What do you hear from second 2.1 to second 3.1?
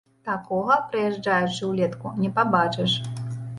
не пабачыш.